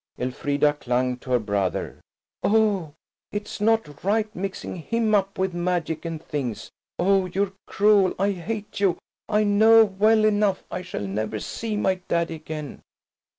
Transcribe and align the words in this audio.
Elfrida 0.17 0.73
clung 0.73 1.15
to 1.17 1.29
her 1.29 1.37
brother. 1.37 2.01
"Oh, 2.41 2.95
it's 3.31 3.61
not 3.61 4.03
right, 4.03 4.35
mixing 4.35 4.77
him 4.77 5.13
up 5.13 5.37
with 5.37 5.53
magic 5.53 6.05
and 6.05 6.19
things. 6.19 6.71
Oh, 6.97 7.27
you're 7.27 7.53
cruel–I 7.67 8.31
hate 8.31 8.79
you! 8.79 8.97
I 9.29 9.43
know 9.43 9.85
well 9.85 10.25
enough 10.25 10.63
I 10.71 10.81
shall 10.81 11.05
never 11.05 11.39
see 11.39 11.77
my 11.77 12.01
daddy 12.07 12.33
again." 12.33 12.81